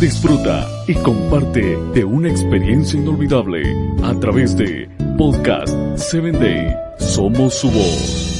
[0.00, 3.62] Disfruta y comparte de una experiencia inolvidable
[4.02, 6.74] a través de Podcast 7 Day.
[6.98, 8.34] Somos su voz.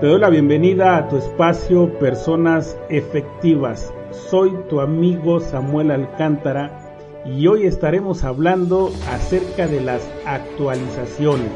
[0.00, 3.92] Te doy la bienvenida a tu espacio Personas Efectivas.
[4.10, 11.52] Soy tu amigo Samuel Alcántara y hoy estaremos hablando acerca de las actualizaciones.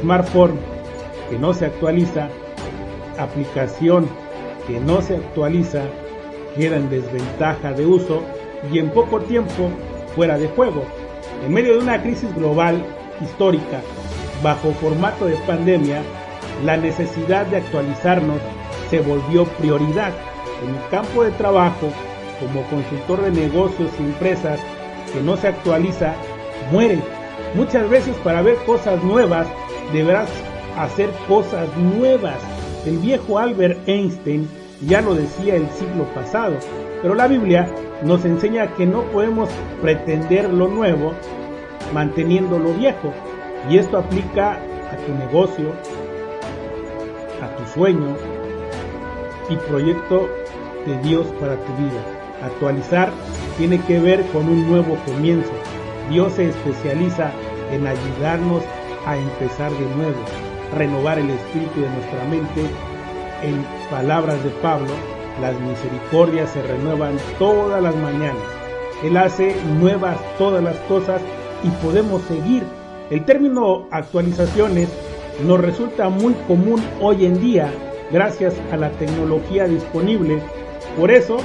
[0.00, 0.58] Smartphone
[1.30, 2.28] que no se actualiza,
[3.18, 4.08] aplicación
[4.66, 5.82] que no se actualiza,
[6.56, 8.22] queda en desventaja de uso
[8.72, 9.68] y en poco tiempo
[10.16, 10.82] fuera de juego.
[11.46, 12.84] En medio de una crisis global
[13.20, 13.80] histórica,
[14.42, 16.02] bajo formato de pandemia,
[16.64, 18.40] la necesidad de actualizarnos
[18.90, 20.12] se volvió prioridad.
[20.64, 21.90] En mi campo de trabajo,
[22.40, 24.58] como consultor de negocios y empresas
[25.12, 26.14] que no se actualiza,
[26.72, 27.00] muere.
[27.54, 29.46] Muchas veces para ver cosas nuevas
[29.92, 30.30] deberás
[30.78, 32.38] hacer cosas nuevas.
[32.86, 34.48] El viejo Albert Einstein
[34.86, 36.56] ya lo decía el siglo pasado,
[37.02, 37.68] pero la Biblia
[38.02, 39.50] nos enseña que no podemos
[39.82, 41.12] pretender lo nuevo
[41.92, 43.12] manteniendo lo viejo.
[43.68, 45.72] Y esto aplica a tu negocio,
[47.42, 48.16] a tu sueño
[49.48, 50.28] y proyecto
[50.86, 52.00] de Dios para tu vida.
[52.42, 53.10] Actualizar
[53.56, 55.52] tiene que ver con un nuevo comienzo.
[56.10, 57.30] Dios se especializa
[57.70, 58.62] en ayudarnos
[59.06, 60.20] a empezar de nuevo,
[60.76, 62.62] renovar el espíritu de nuestra mente.
[63.42, 64.92] En palabras de Pablo,
[65.40, 68.42] las misericordias se renuevan todas las mañanas.
[69.02, 71.20] Él hace nuevas todas las cosas
[71.62, 72.62] y podemos seguir.
[73.10, 74.88] El término actualizaciones
[75.46, 77.70] nos resulta muy común hoy en día
[78.10, 80.40] gracias a la tecnología disponible.
[80.98, 81.38] Por eso,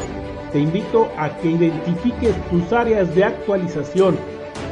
[0.51, 4.17] te invito a que identifiques tus áreas de actualización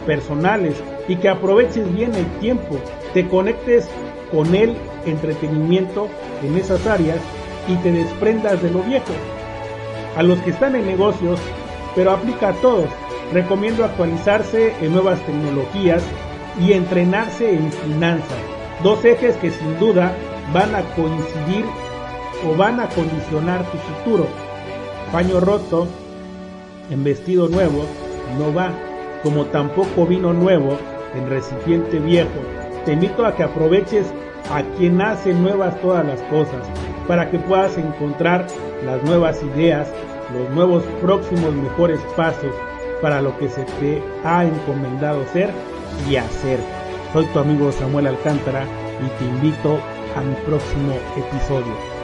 [0.06, 0.76] personales
[1.08, 2.78] y que aproveches bien el tiempo,
[3.14, 3.88] te conectes
[4.31, 6.08] con el entretenimiento
[6.44, 7.20] en esas áreas
[7.68, 9.14] y te desprendas de lo viejo.
[10.16, 11.40] A los que están en negocios,
[11.96, 12.90] pero aplica a todos,
[13.34, 16.03] recomiendo actualizarse en nuevas tecnologías
[16.59, 20.14] y entrenarse en finanzas Dos ejes que sin duda
[20.53, 21.66] van a coincidir
[22.46, 24.28] o van a condicionar tu futuro.
[25.12, 25.88] Paño roto
[26.90, 27.85] en vestido nuevo
[28.38, 28.72] no va,
[29.24, 30.78] como tampoco vino nuevo
[31.16, 32.40] en recipiente viejo.
[32.85, 34.06] Te invito a que aproveches
[34.52, 36.66] a quien hace nuevas todas las cosas,
[37.08, 38.47] para que puedas encontrar
[38.85, 39.90] las nuevas ideas,
[40.34, 42.53] los nuevos próximos mejores pasos
[43.02, 45.52] para lo que se te ha encomendado ser
[46.09, 46.59] y hacer.
[47.14, 48.66] Soy tu amigo Samuel Alcántara
[49.06, 49.79] y te invito
[50.17, 51.97] a mi próximo episodio.